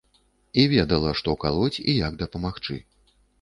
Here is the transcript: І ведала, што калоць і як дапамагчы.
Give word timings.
І 0.61 0.63
ведала, 0.71 1.11
што 1.19 1.35
калоць 1.43 1.81
і 1.93 1.95
як 1.99 2.17
дапамагчы. 2.23 2.81